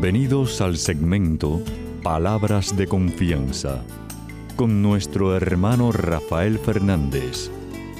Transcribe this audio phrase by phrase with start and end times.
[0.00, 1.60] Bienvenidos al segmento
[2.04, 3.84] Palabras de Confianza
[4.54, 7.50] con nuestro hermano Rafael Fernández,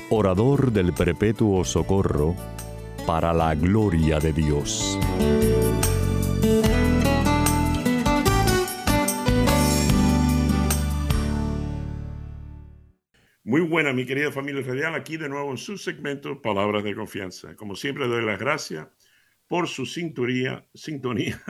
[0.08, 2.36] orador del Perpetuo Socorro,
[3.04, 4.96] para la gloria de Dios.
[13.42, 17.56] Muy buena, mi querida familia radial, aquí de nuevo en su segmento Palabras de Confianza.
[17.56, 18.86] Como siempre, doy las gracias
[19.48, 21.42] por su sintonía, sintonía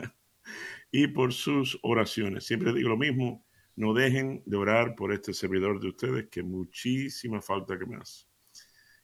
[0.90, 2.44] y por sus oraciones.
[2.44, 3.44] Siempre digo lo mismo,
[3.76, 8.26] no dejen de orar por este servidor de ustedes, que muchísima falta que me hace.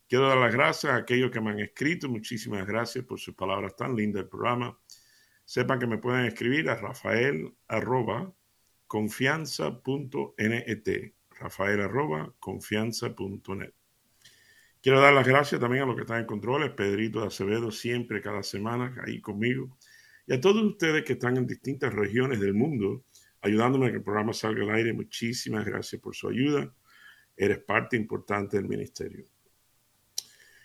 [0.08, 3.74] Quiero dar las gracias a aquellos que me han escrito, muchísimas gracias por sus palabras
[3.76, 4.78] tan lindas del programa.
[5.44, 8.32] Sepan que me pueden escribir a rafael arroba
[8.86, 11.88] confianza.net rafael
[12.38, 13.72] confianza.net.
[14.82, 18.20] Quiero dar las gracias también a los que están en controles, Pedrito de Acevedo, siempre,
[18.20, 19.76] cada semana, ahí conmigo,
[20.26, 23.04] y a todos ustedes que están en distintas regiones del mundo,
[23.40, 24.92] ayudándome a que el programa salga al aire.
[24.92, 26.74] Muchísimas gracias por su ayuda.
[27.36, 29.24] Eres parte importante del ministerio.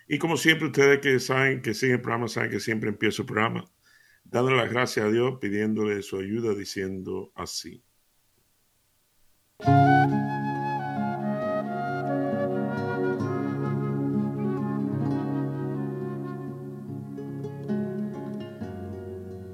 [0.08, 3.26] Y como siempre, ustedes que saben que siguen el programa, saben que siempre empiezo el
[3.26, 3.64] programa
[4.24, 7.82] dándole las gracias a Dios, pidiéndole su ayuda, diciendo así.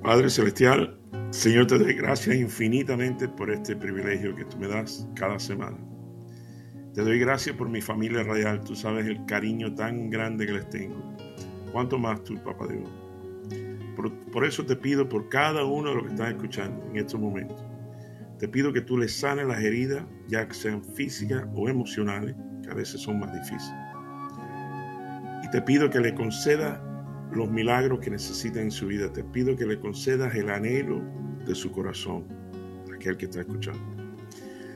[0.07, 0.97] Padre Celestial,
[1.31, 5.77] Señor, te doy gracias infinitamente por este privilegio que tú me das cada semana.
[6.95, 8.63] Te doy gracias por mi familia radial.
[8.63, 11.17] Tú sabes el cariño tan grande que les tengo.
[11.73, 12.89] ¿Cuánto más tú, Papá Dios?
[13.97, 17.19] Por, por, eso te pido por cada uno de los que están escuchando en estos
[17.19, 17.61] momentos.
[18.39, 22.75] Te pido que tú les sanes las heridas, ya sean físicas o emocionales, que a
[22.75, 23.75] veces son más difíciles.
[25.43, 26.79] Y te pido que le concedas
[27.33, 29.13] los milagros que necesita en su vida.
[29.13, 31.03] Te pido que le concedas el anhelo
[31.47, 32.25] de su corazón,
[32.95, 33.81] aquel que está escuchando.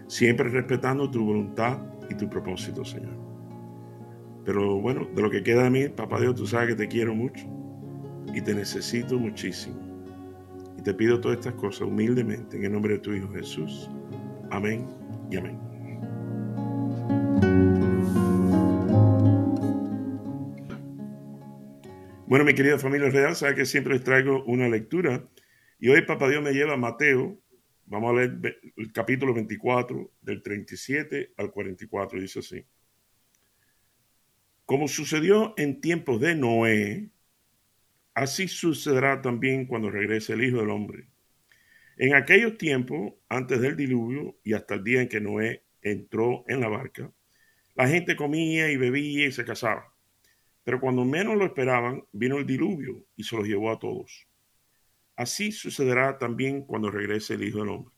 [0.06, 3.16] Siempre respetando tu voluntad y tu propósito, Señor.
[4.44, 7.14] Pero bueno, de lo que queda de mí, Papá Dios, tú sabes que te quiero
[7.14, 7.46] mucho
[8.34, 9.76] y te necesito muchísimo.
[10.78, 13.90] Y te pido todas estas cosas humildemente en el nombre de tu Hijo Jesús.
[14.50, 14.86] Amén
[15.30, 15.69] y amén.
[22.30, 25.28] Bueno, mi querida familia real, sabe que siempre les traigo una lectura.
[25.80, 27.42] Y hoy Papá Dios me lleva a Mateo.
[27.86, 32.20] Vamos a leer el capítulo 24, del 37 al 44.
[32.20, 32.64] Dice así.
[34.64, 37.10] Como sucedió en tiempos de Noé,
[38.14, 41.08] así sucederá también cuando regrese el Hijo del Hombre.
[41.96, 46.60] En aquellos tiempos, antes del diluvio y hasta el día en que Noé entró en
[46.60, 47.10] la barca,
[47.74, 49.92] la gente comía y bebía y se casaba
[50.70, 54.28] pero cuando menos lo esperaban, vino el diluvio y se los llevó a todos.
[55.16, 57.92] Así sucederá también cuando regrese el Hijo del Hombre.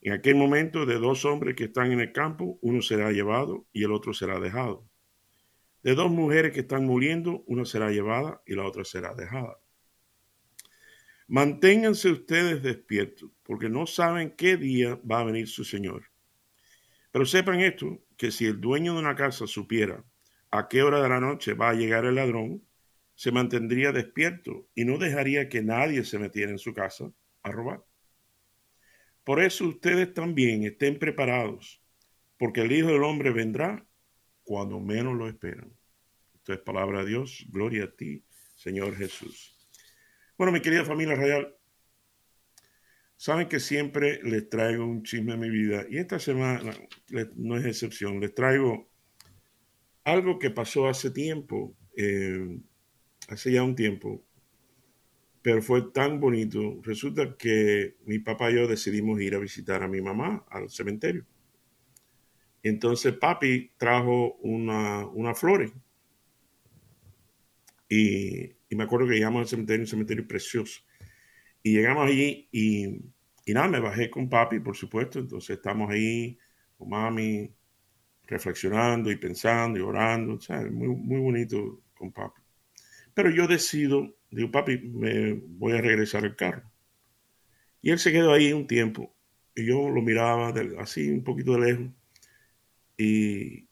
[0.00, 3.84] En aquel momento de dos hombres que están en el campo, uno será llevado y
[3.84, 4.88] el otro será dejado.
[5.82, 9.58] De dos mujeres que están muriendo, una será llevada y la otra será dejada.
[11.28, 16.04] Manténganse ustedes despiertos, porque no saben qué día va a venir su Señor.
[17.10, 20.02] Pero sepan esto, que si el dueño de una casa supiera
[20.50, 22.64] a qué hora de la noche va a llegar el ladrón,
[23.14, 27.12] se mantendría despierto y no dejaría que nadie se metiera en su casa
[27.42, 27.84] a robar.
[29.24, 31.82] Por eso ustedes también estén preparados,
[32.38, 33.86] porque el Hijo del Hombre vendrá
[34.42, 35.72] cuando menos lo esperan.
[36.34, 37.46] Esto es palabra de Dios.
[37.50, 38.24] Gloria a ti,
[38.56, 39.56] Señor Jesús.
[40.36, 41.54] Bueno, mi querida familia real,
[43.16, 46.72] saben que siempre les traigo un chisme a mi vida y esta semana
[47.36, 48.18] no es excepción.
[48.18, 48.89] Les traigo
[50.12, 52.58] algo que pasó hace tiempo, eh,
[53.28, 54.24] hace ya un tiempo,
[55.42, 56.80] pero fue tan bonito.
[56.82, 61.24] Resulta que mi papá y yo decidimos ir a visitar a mi mamá al cementerio.
[62.62, 65.72] Entonces papi trajo una, una flores.
[67.88, 70.80] Y, me acuerdo que llegamos al cementerio, un cementerio precioso.
[71.62, 73.02] Y llegamos allí y,
[73.44, 75.18] y nada, me bajé con papi, por supuesto.
[75.18, 76.38] Entonces estamos ahí
[76.78, 77.52] con mami,
[78.30, 80.38] reflexionando y pensando y orando,
[80.70, 82.40] Muy, muy bonito con papi.
[83.12, 86.62] Pero yo decido, digo, papi, me voy a regresar al carro.
[87.82, 89.12] Y él se quedó ahí un tiempo
[89.54, 91.86] y yo lo miraba así un poquito de lejos
[92.96, 93.66] y,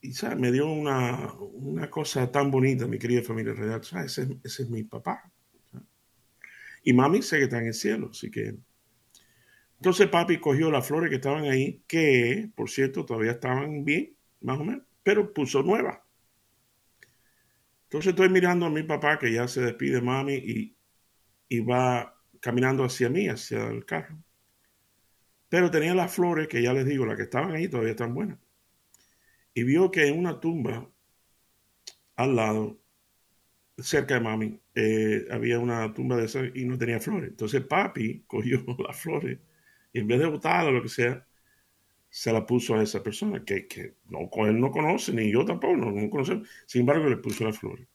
[0.00, 4.70] y me dio una, una, cosa tan bonita, mi querida familia real, Ese, ese, es
[4.70, 5.30] mi papá.
[6.84, 8.54] Y mami sé que está en el cielo, así que
[9.80, 14.58] entonces papi cogió las flores que estaban ahí, que por cierto todavía estaban bien, más
[14.58, 16.00] o menos, pero puso nuevas.
[17.84, 20.76] Entonces estoy mirando a mi papá que ya se despide mami y,
[21.48, 24.22] y va caminando hacia mí, hacia el carro.
[25.48, 28.38] Pero tenía las flores que ya les digo, las que estaban ahí todavía están buenas.
[29.54, 30.90] Y vio que en una tumba
[32.16, 32.78] al lado,
[33.78, 37.30] cerca de mami, eh, había una tumba de esas y no tenía flores.
[37.30, 39.38] Entonces papi cogió las flores
[39.92, 41.26] en vez de botarlas o lo que sea,
[42.08, 45.92] se la puso a esa persona que, que él no conoce, ni yo tampoco, no,
[45.92, 46.48] no conocemos.
[46.66, 47.86] Sin embargo, le puso las flores.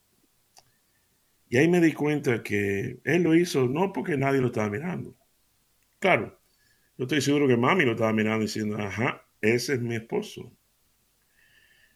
[1.49, 5.15] Y ahí me di cuenta que él lo hizo no porque nadie lo estaba mirando.
[5.99, 6.39] Claro,
[6.97, 10.51] yo estoy seguro que mami lo estaba mirando diciendo, ajá, ese es mi esposo.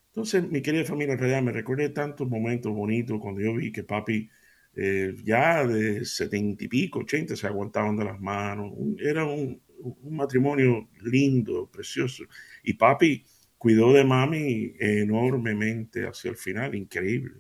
[0.07, 3.84] Entonces, mi querida familia, en realidad me recuerda tantos momentos bonitos cuando yo vi que
[3.84, 4.30] papi
[4.75, 8.74] eh, ya de setenta y pico, ochenta, se aguantaban de las manos.
[9.00, 12.23] Era un, un matrimonio lindo, precioso.
[12.63, 13.25] Y papi
[13.57, 17.39] cuidó de mami enormemente hacia el final, increíble.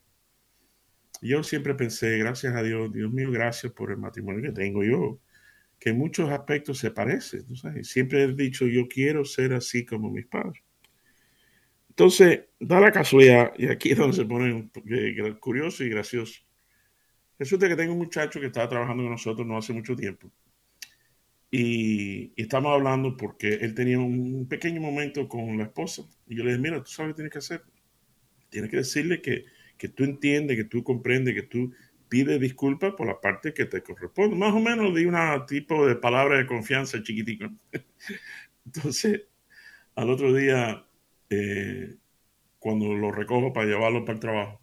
[1.21, 5.19] Yo siempre pensé, gracias a Dios, Dios mío, gracias por el matrimonio que tengo yo,
[5.79, 7.43] que en muchos aspectos se parece.
[7.83, 10.61] Siempre he dicho, yo quiero ser así como mis padres.
[11.89, 14.69] Entonces, da la casualidad, y aquí es donde se pone
[15.41, 16.41] curioso y gracioso.
[17.37, 20.31] Resulta que tengo un muchacho que estaba trabajando con nosotros no hace mucho tiempo.
[21.51, 26.03] Y, estamos hablando porque él tenía un pequeño momento con la esposa.
[26.27, 27.63] Y yo le dije, mira, tú sabes lo que tienes que hacer.
[28.49, 29.45] Tienes que decirle que,
[29.77, 31.73] que tú entiendes, que tú comprendes, que tú
[32.09, 34.35] pides disculpas por la parte que te corresponde.
[34.35, 35.15] Más o menos di un
[35.47, 37.45] tipo de palabra de confianza chiquitico.
[38.65, 39.23] Entonces,
[39.95, 40.85] al otro día,
[41.29, 41.95] eh,
[42.57, 44.61] cuando lo recojo para llevarlo para el trabajo,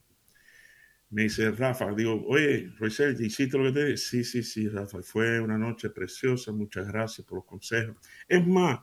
[1.11, 3.97] me dice Rafa, digo, oye, Roisel, ¿hiciste lo que te dije?
[3.97, 7.97] Sí, sí, sí, Rafa, fue una noche preciosa, muchas gracias por los consejos.
[8.29, 8.81] Es más,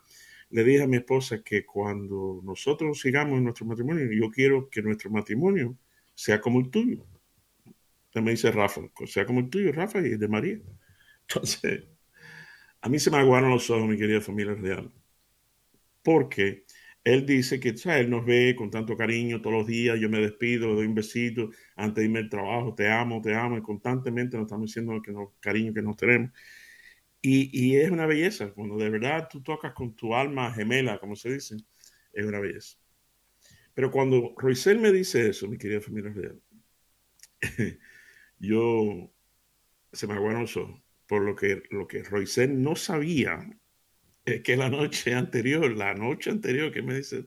[0.50, 4.82] le dije a mi esposa que cuando nosotros sigamos en nuestro matrimonio, yo quiero que
[4.82, 5.78] nuestro matrimonio
[6.14, 7.06] sea como el tuyo.
[8.16, 10.60] me dice Rafa, sea como el tuyo, Rafa, y de María.
[11.28, 11.86] Entonces,
[12.82, 14.92] a mí se me aguaron los ojos, mi querida familia real.
[16.04, 16.66] Porque
[17.04, 20.70] él dice que él nos ve con tanto cariño todos los días, yo me despido,
[20.70, 24.38] le doy un besito antes de irme al trabajo, te amo, te amo, y constantemente
[24.38, 26.32] nos estamos diciendo que nos, cariño que nos tenemos.
[27.22, 31.16] Y, y, es una belleza, cuando de verdad tú tocas con tu alma gemela, como
[31.16, 31.58] se dice,
[32.14, 32.78] es una belleza.
[33.74, 36.42] Pero cuando Roisel me dice eso, mi querida familia real,
[38.40, 39.12] yo
[39.92, 43.40] se me ojos, por lo que, lo que Roisel no sabía
[44.26, 47.26] es que la noche anterior, la noche anterior que me dice,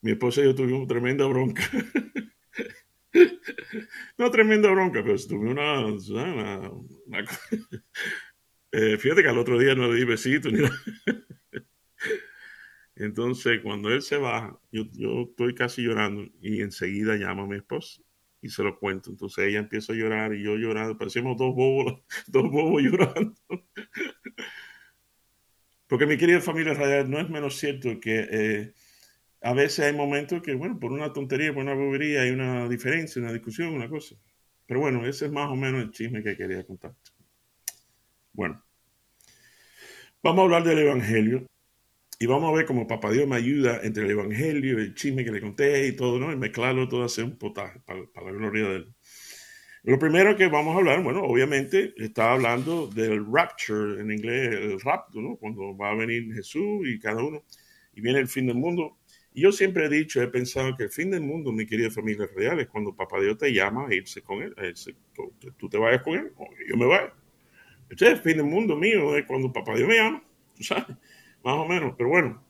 [0.00, 1.62] mi esposa y yo tuvimos tremenda bronca.
[4.18, 5.84] no tremenda bronca, pero tuve una...
[8.76, 10.76] Eh, fíjate que al otro día no le di besito ni nada.
[12.96, 17.54] Entonces, cuando él se va, yo, yo estoy casi llorando y enseguida llamo a mi
[17.58, 18.02] esposa
[18.44, 19.10] y se lo cuento.
[19.10, 20.98] Entonces ella empieza a llorar y yo llorando.
[20.98, 23.34] Parecíamos dos bobos, dos bobos llorando.
[25.86, 28.72] Porque mi querida familia radial, no es menos cierto que eh,
[29.42, 33.20] a veces hay momentos que, bueno, por una tontería, por una bobería, hay una diferencia,
[33.20, 34.16] una discusión, una cosa.
[34.66, 37.10] Pero bueno, ese es más o menos el chisme que quería contarte.
[38.32, 38.64] Bueno,
[40.22, 41.46] vamos a hablar del Evangelio
[42.18, 45.30] y vamos a ver cómo Papá Dios me ayuda entre el Evangelio, el chisme que
[45.30, 46.32] le conté y todo, ¿no?
[46.32, 48.94] Y mezclarlo todo, hacer un potaje para la gloria de él.
[49.86, 54.80] Lo primero que vamos a hablar, bueno, obviamente está hablando del rapture, en inglés el
[54.80, 55.36] rapto, ¿no?
[55.36, 57.44] Cuando va a venir Jesús y cada uno,
[57.94, 58.96] y viene el fin del mundo.
[59.34, 62.26] Y yo siempre he dicho, he pensado que el fin del mundo, mi querida familia
[62.34, 64.54] real, es cuando Papá Dios te llama a irse con él,
[65.58, 66.32] tú te vayas con él
[66.66, 67.12] yo me vaya.
[67.90, 70.24] Este es el fin del mundo mío, es cuando Papá Dios me llama,
[70.56, 70.96] tú sabes,
[71.44, 72.42] más o menos, pero bueno.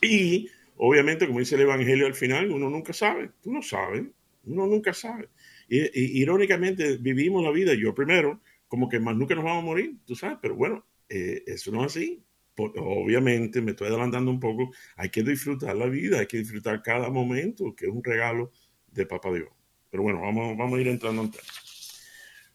[0.00, 4.06] Y obviamente, como dice el Evangelio al final, uno nunca sabe, tú no sabes,
[4.44, 5.28] uno nunca sabe.
[5.68, 10.14] Irónicamente vivimos la vida, yo primero, como que más nunca nos vamos a morir, tú
[10.14, 12.24] sabes, pero bueno, eh, eso no es así.
[12.56, 17.10] obviamente me estoy adelantando un poco, hay que disfrutar la vida, hay que disfrutar cada
[17.10, 18.50] momento, que es un regalo
[18.86, 19.48] de Papá Dios.
[19.90, 21.44] Pero bueno, vamos, vamos a ir entrando en tema.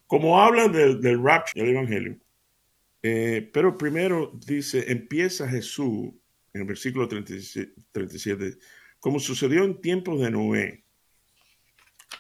[0.08, 2.20] Como habla del, del rapture del Evangelio,
[3.02, 6.14] eh, pero primero dice, empieza Jesús,
[6.54, 8.58] en el versículo 37, 37
[9.04, 10.83] como sucedió en tiempos de Noé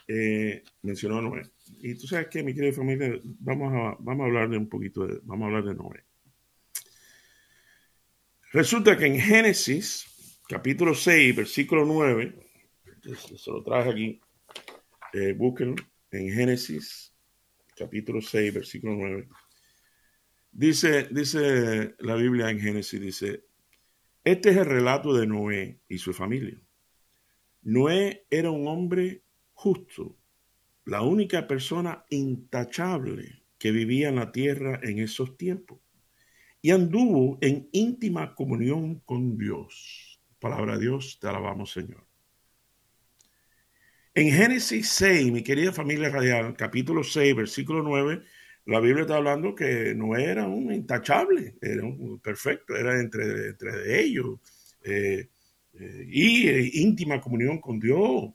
[0.07, 1.43] eh, mencionó a Noé.
[1.79, 5.07] Y tú sabes que, mi querida familia, vamos a, vamos a hablar de un poquito
[5.07, 6.03] de, vamos a hablar de Noé.
[8.51, 12.35] Resulta que en Génesis, capítulo 6, versículo 9,
[13.37, 14.21] se lo traje aquí,
[15.13, 15.75] eh, búsquenlo,
[16.11, 17.13] en Génesis,
[17.75, 19.27] capítulo 6, versículo 9.
[20.51, 23.45] Dice, dice la Biblia en Génesis, dice,
[24.23, 26.61] este es el relato de Noé y su familia.
[27.63, 30.17] Noé era un hombre justo,
[30.85, 35.79] la única persona intachable que vivía en la tierra en esos tiempos
[36.61, 40.19] y anduvo en íntima comunión con Dios.
[40.39, 42.05] Palabra de Dios, te alabamos Señor.
[44.15, 48.23] En Génesis 6, mi querida familia radial, capítulo 6, versículo 9,
[48.65, 54.01] la Biblia está hablando que no era un intachable, era un perfecto, era entre, entre
[54.01, 54.39] ellos.
[54.83, 55.29] Eh,
[55.73, 58.31] eh, y eh, íntima comunión con Dios.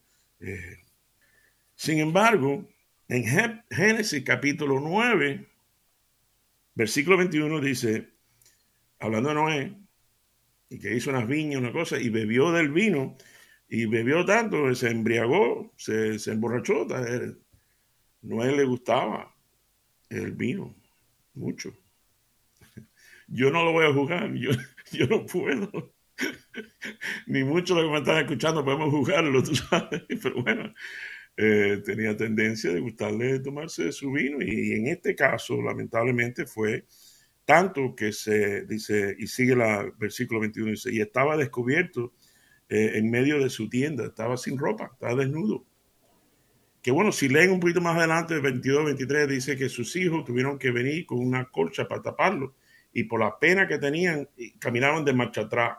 [1.79, 2.69] Sin embargo,
[3.07, 3.25] en
[3.71, 5.47] Génesis capítulo 9,
[6.75, 8.09] versículo 21 dice,
[8.99, 9.77] hablando de Noé,
[10.71, 13.17] y que hizo unas viñas, una cosa, y bebió del vino,
[13.69, 16.85] y bebió tanto, se embriagó, se, emborrachó.
[18.23, 19.33] Noé le gustaba
[20.11, 20.75] el vino,
[21.35, 21.73] mucho.
[23.29, 25.95] Yo no lo voy a jugar, yo, no puedo.
[27.29, 30.03] Ni mucho lo que me están escuchando podemos jugarlo, tú sabes.
[30.23, 30.75] Pero bueno,
[31.41, 36.85] eh, tenía tendencia de gustarle tomarse su vino y en este caso, lamentablemente, fue
[37.45, 42.13] tanto que se dice, y sigue el versículo 21, dice, y estaba descubierto
[42.69, 45.65] eh, en medio de su tienda, estaba sin ropa, estaba desnudo.
[46.83, 50.59] Que bueno, si leen un poquito más adelante, 22, 23, dice que sus hijos tuvieron
[50.59, 52.57] que venir con una colcha para taparlo
[52.93, 54.29] y por la pena que tenían,
[54.59, 55.79] caminaban de marcha atrás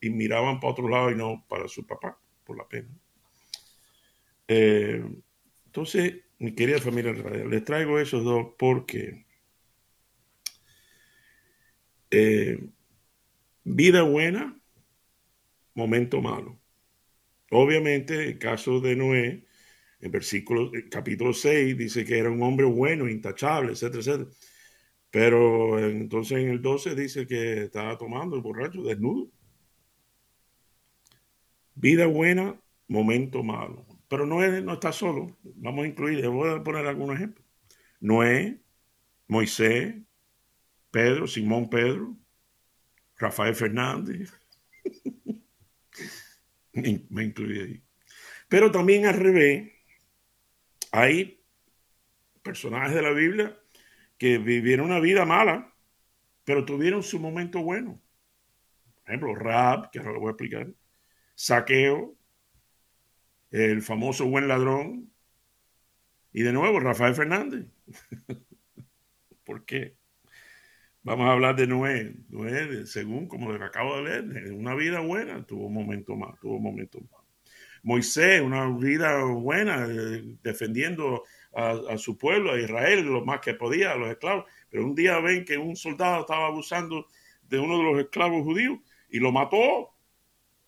[0.00, 2.88] y miraban para otro lado y no para su papá, por la pena.
[4.48, 5.04] Eh,
[5.66, 9.26] entonces, mi querida familia, les traigo esos dos porque
[12.10, 12.58] eh,
[13.64, 14.58] vida buena,
[15.74, 16.58] momento malo.
[17.50, 19.46] Obviamente, el caso de Noé,
[20.00, 24.30] en versículo, capítulo 6, dice que era un hombre bueno, intachable, etcétera, etcétera.
[25.10, 29.30] Pero entonces en el 12 dice que estaba tomando el borracho desnudo.
[31.74, 33.86] Vida buena, momento malo.
[34.08, 35.36] Pero Noé no está solo.
[35.42, 37.46] Vamos a incluir, voy a poner algunos ejemplos.
[38.00, 38.60] Noé,
[39.26, 39.96] Moisés,
[40.90, 42.16] Pedro, Simón Pedro,
[43.18, 44.32] Rafael Fernández.
[46.72, 47.82] Me incluí ahí.
[48.48, 49.72] Pero también al revés,
[50.92, 51.42] hay
[52.42, 53.58] personajes de la Biblia
[54.18, 55.74] que vivieron una vida mala,
[56.44, 58.00] pero tuvieron su momento bueno.
[59.02, 60.68] Por ejemplo, Rab, que ahora lo voy a explicar,
[61.34, 62.16] Saqueo,
[63.50, 65.10] el famoso buen ladrón,
[66.32, 67.66] y de nuevo Rafael Fernández.
[69.44, 69.96] ¿Por qué?
[71.02, 72.14] Vamos a hablar de Noé.
[72.28, 76.56] Noé, según como le acabo de leer, una vida buena, tuvo un momento más, tuvo
[76.56, 77.22] un momento más.
[77.82, 81.22] Moisés, una vida buena, eh, defendiendo
[81.54, 84.44] a, su pueblo, a Israel, lo más que podía, a los esclavos.
[84.68, 87.06] Pero un día ven que un soldado estaba abusando
[87.48, 89.94] de uno de los esclavos judíos y lo mató.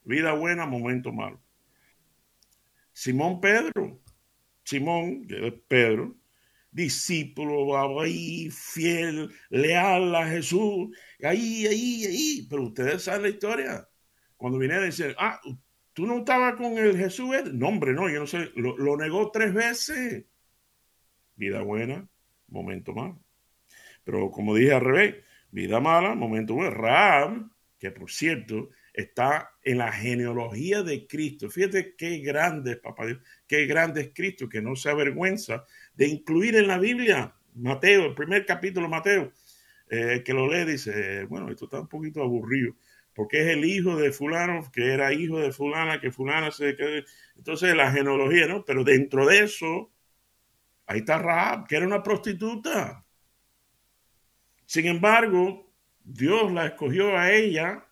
[0.04, 1.40] Vida buena, momento malo.
[2.98, 4.02] Simón Pedro,
[4.64, 5.24] Simón,
[5.68, 6.16] Pedro,
[6.72, 10.88] discípulo ahí, fiel, leal a Jesús,
[11.22, 12.46] ahí, ahí, ahí.
[12.50, 13.88] Pero ustedes saben la historia.
[14.36, 15.40] Cuando viene a decir, ah,
[15.92, 17.30] tú no estabas con el Jesús.
[17.52, 18.50] No, hombre, no, yo no sé.
[18.56, 20.24] Lo, negó tres veces.
[21.36, 22.08] Vida buena,
[22.48, 23.22] momento malo.
[24.02, 26.72] Pero como dije al revés, vida mala, momento bueno.
[26.72, 31.48] Ram, que por cierto, está en la genealogía de Cristo.
[31.48, 35.64] Fíjate qué grande es papá Dios, qué grande es Cristo, que no se avergüenza
[35.94, 39.32] de incluir en la Biblia, Mateo, el primer capítulo de Mateo,
[39.88, 42.74] eh, que lo lee, dice, bueno, esto está un poquito aburrido,
[43.14, 46.74] porque es el hijo de fulano, que era hijo de fulana, que fulana se...
[46.74, 47.04] Que,
[47.36, 48.64] entonces la genealogía, ¿no?
[48.64, 49.92] Pero dentro de eso,
[50.86, 53.04] ahí está Rahab, que era una prostituta.
[54.66, 57.87] Sin embargo, Dios la escogió a ella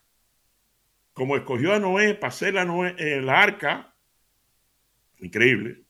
[1.16, 3.96] como escogió a Noé para hacer la, el arca,
[5.18, 5.84] increíble,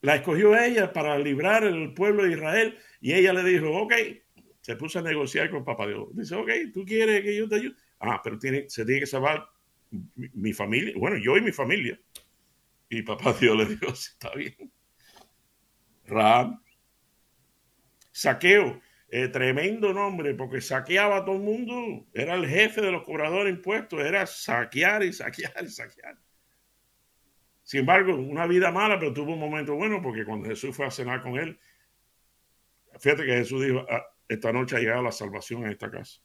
[0.00, 3.92] la escogió ella para librar el pueblo de Israel y ella le dijo, ok,
[4.62, 6.08] se puso a negociar con papá Dios.
[6.12, 7.76] Dice, ok, ¿tú quieres que yo te ayude?
[8.00, 9.46] Ah, pero tiene, se tiene que salvar
[9.90, 12.00] mi, familia, bueno, yo y mi familia.
[12.88, 14.72] Y papá Dios le dijo, está bien.
[16.06, 16.62] Ram,
[18.10, 23.04] saqueo, eh, tremendo nombre, porque saqueaba a todo el mundo, era el jefe de los
[23.04, 26.18] cobradores de impuestos, era saquear y saquear y saquear.
[27.62, 30.90] Sin embargo, una vida mala, pero tuvo un momento bueno, porque cuando Jesús fue a
[30.90, 31.58] cenar con él,
[32.98, 36.20] fíjate que Jesús dijo, ah, esta noche ha llegado la salvación en esta casa.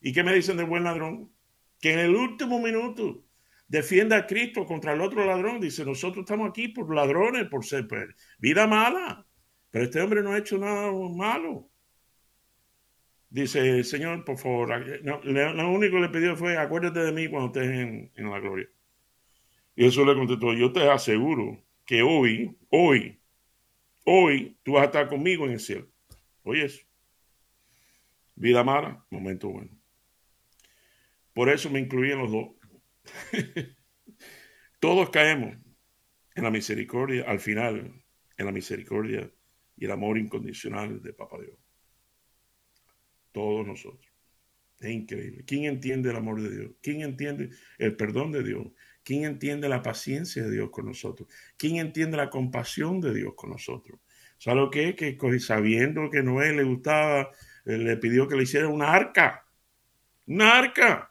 [0.00, 1.32] ¿Y qué me dicen del buen ladrón?
[1.80, 3.24] Que en el último minuto
[3.66, 5.60] defienda a Cristo contra el otro ladrón.
[5.60, 9.26] Dice, nosotros estamos aquí por ladrones, por ser pues, vida mala.
[9.70, 11.70] Pero este hombre no ha hecho nada malo.
[13.34, 14.68] Dice, Señor, por favor,
[15.02, 17.68] lo único que le pidió fue, acuérdate de mí cuando estés
[18.14, 18.68] en, la gloria.
[19.74, 23.20] Y eso le contestó, yo te aseguro que hoy, hoy,
[24.04, 25.88] hoy tú vas a estar conmigo en el cielo.
[26.44, 26.86] Oye eso.
[28.36, 29.72] Vida mala, momento bueno.
[31.32, 32.50] Por eso me incluí en los dos.
[34.78, 35.56] Todos caemos
[36.36, 38.00] en la misericordia, al final,
[38.36, 39.28] en la misericordia
[39.76, 41.63] y el amor incondicional de Papa Dios.
[43.34, 44.06] Todos nosotros.
[44.78, 45.42] Es increíble.
[45.44, 46.70] ¿Quién entiende el amor de Dios?
[46.80, 48.68] ¿Quién entiende el perdón de Dios?
[49.02, 51.28] ¿Quién entiende la paciencia de Dios con nosotros?
[51.56, 53.98] ¿Quién entiende la compasión de Dios con nosotros?
[54.38, 54.94] ¿Sabe lo que es?
[54.94, 57.32] Que sabiendo que Noé le gustaba,
[57.64, 59.44] eh, le pidió que le hiciera una arca.
[60.28, 61.10] Una arca.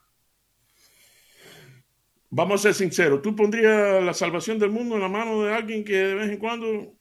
[2.30, 5.84] Vamos a ser sinceros, ¿tú pondrías la salvación del mundo en la mano de alguien
[5.84, 6.96] que de vez en cuando...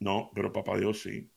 [0.00, 1.30] No, pero papá Dios sí.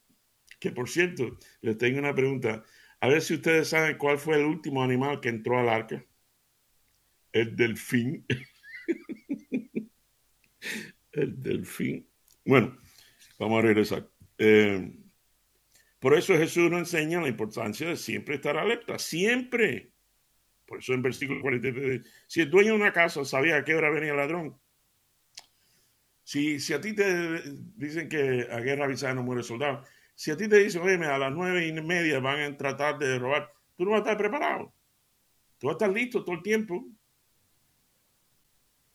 [0.61, 2.63] Que por cierto, les tengo una pregunta.
[2.99, 6.05] A ver si ustedes saben cuál fue el último animal que entró al arca.
[7.31, 8.23] El delfín.
[11.13, 12.07] el delfín.
[12.45, 12.77] Bueno,
[13.39, 14.07] vamos a regresar.
[14.37, 14.99] Eh,
[15.97, 19.93] por eso Jesús nos enseña la importancia de siempre estar alerta, siempre.
[20.67, 23.89] Por eso en versículo 43, si el dueño de una casa sabía a qué hora
[23.89, 24.59] venía el ladrón,
[26.23, 27.41] si, si a ti te
[27.75, 29.83] dicen que a guerra avisada no muere soldado,
[30.21, 33.17] si a ti te dicen, oye, a las nueve y media van a tratar de
[33.17, 34.71] robar, tú no vas a estar preparado.
[35.57, 36.87] Tú vas a estar listo todo el tiempo.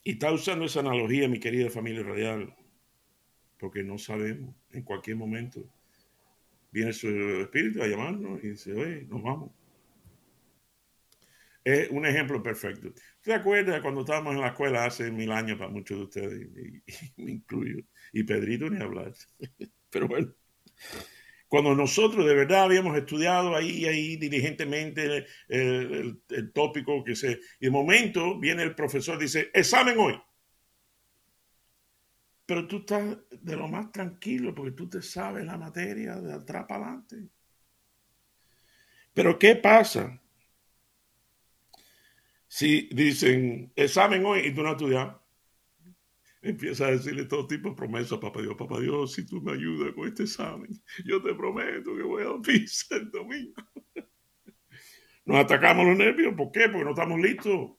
[0.05, 2.55] Y está usando esa analogía, mi querida familia radial,
[3.59, 5.69] porque no sabemos en cualquier momento.
[6.71, 9.51] Viene su espíritu a llamarnos y dice, oye, nos vamos.
[11.65, 12.93] Es un ejemplo perfecto.
[13.21, 16.83] ¿Te acuerdas cuando estábamos en la escuela hace mil años para muchos de ustedes,
[17.17, 19.13] y, me incluyo, y Pedrito ni hablar?
[19.91, 20.33] Pero bueno,
[21.49, 27.41] cuando nosotros de verdad habíamos estudiado ahí, ahí diligentemente el, el, tópico que se...
[27.61, 30.21] Y de momento viene el profesor y dice, examen hoy.
[32.47, 36.65] Pero tú estás de lo más tranquilo porque tú te sabes la materia de atrás
[36.69, 37.29] para adelante.
[39.15, 40.21] Pero ¿qué pasa?
[42.49, 45.15] Si dicen examen hoy y tú no estudias,
[46.49, 48.55] empieza a decirle todo tipo de promesas Papá Dios.
[48.57, 50.71] Papá Dios, si tú me ayudas con este examen,
[51.05, 53.63] yo te prometo que voy a pizza el domingo.
[55.25, 56.35] Nos atacamos los nervios.
[56.37, 56.69] ¿Por qué?
[56.69, 57.73] Porque no estamos listos.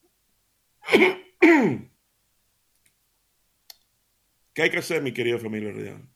[4.53, 6.09] ¿Qué hay que hacer, mi querida familia real?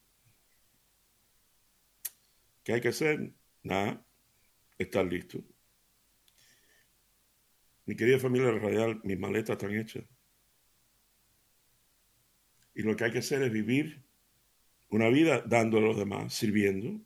[2.63, 3.33] ¿Qué hay que hacer?
[3.63, 4.05] Nada,
[4.77, 5.43] estar listo.
[7.85, 10.03] Mi querida familia radial, mis maletas están hechas.
[12.73, 14.03] Y lo que hay que hacer es vivir
[14.89, 16.99] una vida dando a los demás, sirviendo,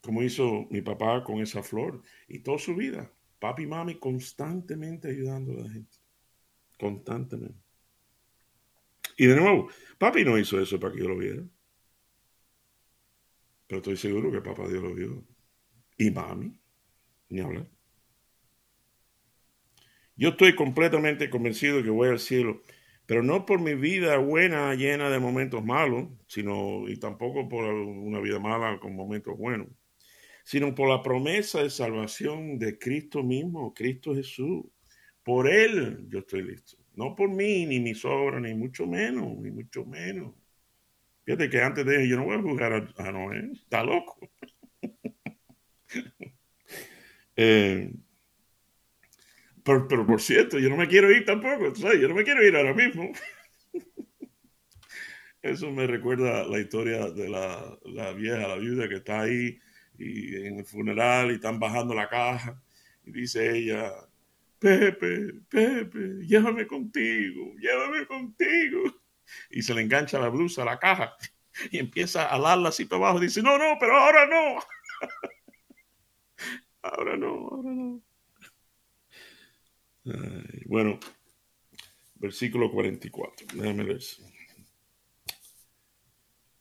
[0.00, 5.08] como hizo mi papá con esa flor, y toda su vida, papi y mami constantemente
[5.08, 5.96] ayudando a la gente,
[6.78, 7.60] constantemente.
[9.16, 11.42] Y de nuevo, papi no hizo eso para que yo lo viera.
[13.66, 15.24] Pero estoy seguro que papá Dios lo vio.
[15.96, 16.58] Y mami,
[17.28, 17.68] ni hablar.
[20.16, 22.62] Yo estoy completamente convencido que voy al cielo,
[23.06, 28.20] pero no por mi vida buena llena de momentos malos, sino y tampoco por una
[28.20, 29.68] vida mala con momentos buenos,
[30.44, 34.64] sino por la promesa de salvación de Cristo mismo, Cristo Jesús.
[35.22, 36.76] Por Él yo estoy listo.
[36.94, 40.34] No por mí, ni mis obras, ni mucho menos, ni mucho menos.
[41.24, 44.18] Fíjate que antes de yo no voy a jugar a, Noé, está loco.
[47.34, 47.90] Eh,
[49.64, 52.74] pero, por cierto, yo no me quiero ir tampoco, yo no me quiero ir ahora
[52.74, 53.12] mismo.
[55.42, 59.58] Eso me recuerda la historia de la, la, vieja, la viuda que está ahí
[59.98, 62.62] y en el funeral y están bajando la caja
[63.04, 63.92] y dice ella,
[64.58, 69.02] Pepe, Pepe, llévame contigo, llévame contigo.
[69.50, 71.16] Y se le engancha la blusa a la caja
[71.70, 73.20] y empieza a alarla así para abajo.
[73.20, 74.60] Dice, no, no, pero ahora no.
[76.82, 78.02] ahora no, ahora no.
[80.66, 80.98] Bueno,
[82.16, 83.46] versículo 44.
[83.54, 84.00] Déjame ver.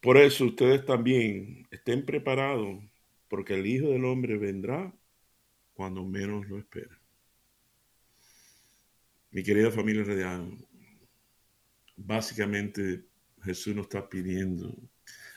[0.01, 2.83] Por eso ustedes también estén preparados,
[3.27, 4.93] porque el Hijo del Hombre vendrá
[5.73, 6.97] cuando menos lo esperen.
[9.29, 10.57] Mi querida familia radial,
[11.95, 13.05] básicamente
[13.43, 14.75] Jesús nos está pidiendo,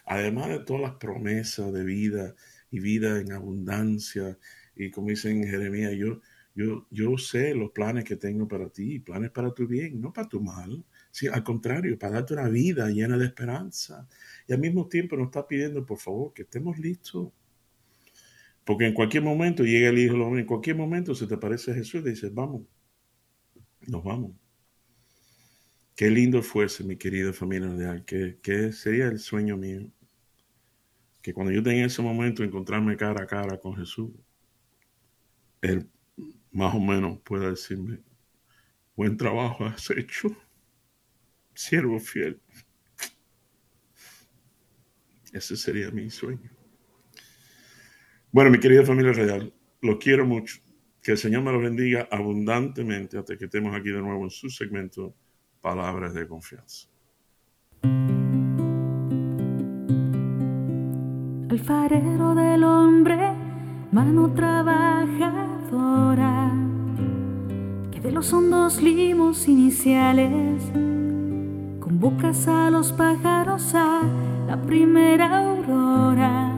[0.05, 2.35] además de todas las promesas de vida
[2.71, 4.38] y vida en abundancia,
[4.75, 6.21] y como dice en Jeremías, yo,
[6.55, 10.29] yo, yo sé los planes que tengo para ti, planes para tu bien, no para
[10.29, 14.09] tu mal, sí, al contrario, para darte una vida llena de esperanza.
[14.47, 17.33] Y al mismo tiempo nos está pidiendo, por favor, que estemos listos.
[18.64, 22.11] Porque en cualquier momento llega el Hijo, en cualquier momento se te aparece Jesús y
[22.11, 22.62] dices, vamos,
[23.88, 24.33] nos vamos.
[25.97, 29.90] Qué lindo fuese, mi querida familia real, que, sería el sueño mío.
[31.21, 34.11] que cuando yo tenga ese momento encontrarme cara a cara con Jesús,
[35.62, 35.88] Él
[36.55, 37.99] más o menos pueda decirme,
[38.97, 40.29] buen trabajo has hecho,
[41.53, 42.40] siervo fiel.
[45.33, 46.49] Ese sería mi sueño.
[48.31, 50.61] Bueno, mi querida familia real, lo quiero mucho.
[51.03, 54.49] Que el Señor me lo bendiga abundantemente hasta que estemos aquí de nuevo en su
[54.49, 55.14] segmento
[55.61, 56.88] Palabras de Confianza.
[61.51, 63.43] Alfarero del hombre,
[63.94, 66.50] mano trabajadora,
[67.92, 70.62] que de los hondos limos iniciales
[71.80, 74.00] convocas a los pájaros a
[74.46, 76.52] la primera aurora,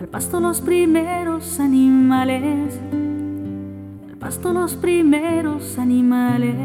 [0.00, 2.80] al pasto los primeros animales
[4.18, 6.56] pasto los primeros animales.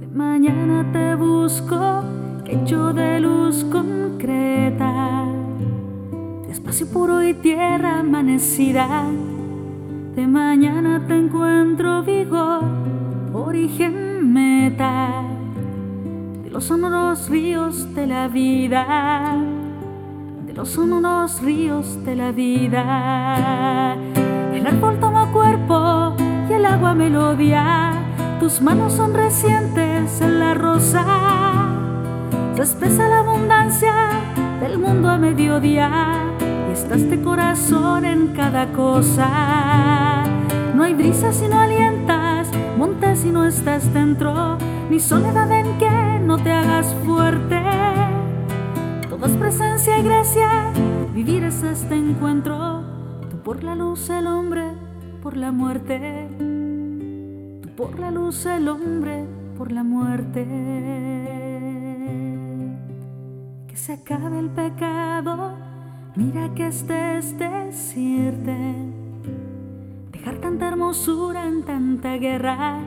[0.00, 2.02] De mañana te busco,
[2.46, 5.17] hecho de luz concreta,
[6.68, 9.06] espacio puro y tierra amanecida.
[10.14, 12.62] De mañana te encuentro vigor,
[13.32, 15.22] origen meta,
[16.44, 19.36] de los sonoros ríos de la vida
[20.46, 23.96] de los sonoros ríos de la vida.
[24.52, 26.14] El árbol toma cuerpo
[26.50, 27.92] y el agua melodía.
[28.40, 31.04] Tus manos son recientes en la rosa.
[32.56, 34.10] Se expresa la abundancia
[34.60, 36.17] del mundo a mediodía.
[36.88, 40.24] De corazón en cada cosa.
[40.74, 44.56] No hay brisa si no alientas, monte si no estás dentro,
[44.90, 47.62] ni soledad en que no te hagas fuerte.
[49.08, 50.72] Todo es presencia y gracia,
[51.14, 52.82] vivir es este encuentro
[53.44, 54.72] por la luz el hombre,
[55.22, 56.28] por la muerte.
[57.62, 59.24] Tú por la luz el hombre,
[59.56, 60.44] por la muerte.
[63.68, 65.67] Que se acabe el pecado,
[66.18, 68.58] mira que estés decirte.
[70.10, 72.80] Dejar tanta hermosura en tanta guerra.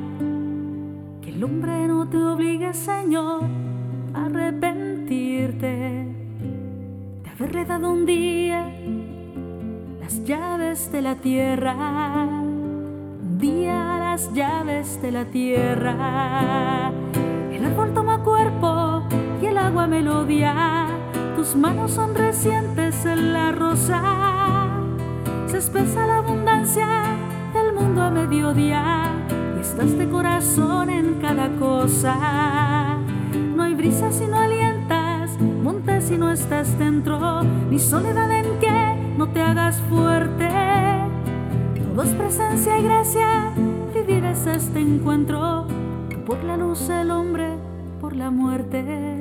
[1.21, 3.43] Que el hombre no te obligue, Señor,
[4.13, 5.73] a arrepentirte
[7.23, 8.69] de haberle dado un día
[10.01, 11.73] las llaves de la tierra,
[12.25, 16.91] un día las llaves de la tierra.
[17.49, 19.03] El árbol toma cuerpo
[19.41, 20.87] y el agua melodía,
[21.41, 23.99] tus manos son recientes en la rosa.
[25.47, 26.85] Se espesa la abundancia
[27.51, 29.11] del mundo a mediodía
[29.57, 32.99] y estás de corazón en cada cosa.
[33.55, 39.15] No hay brisa si no alientas, monte si no estás dentro, ni soledad en que
[39.17, 40.47] no te hagas fuerte.
[41.75, 43.51] Todo es presencia y gracia,
[43.95, 45.65] vivir es este encuentro.
[46.23, 47.47] Por la luz el hombre,
[47.99, 49.20] por la muerte.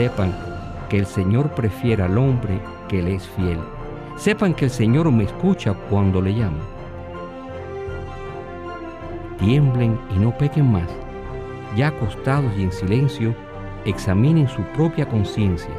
[0.00, 0.32] Sepan
[0.88, 2.58] que el Señor prefiere al hombre
[2.88, 3.58] que le es fiel.
[4.16, 6.62] Sepan que el Señor me escucha cuando le llamo.
[9.38, 10.88] Tiemblen y no pequen más.
[11.76, 13.34] Ya acostados y en silencio,
[13.84, 15.74] examinen su propia conciencia.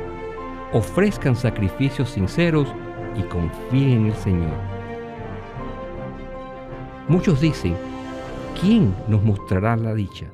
[0.71, 2.67] Ofrezcan sacrificios sinceros
[3.17, 4.53] y confíen en el Señor.
[7.07, 7.75] Muchos dicen,
[8.61, 10.27] ¿quién nos mostrará la dicha?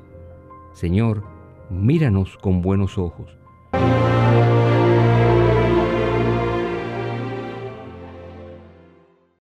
[0.74, 1.24] Señor,
[1.70, 3.38] míranos con buenos ojos.
[3.80, 4.07] Thank you.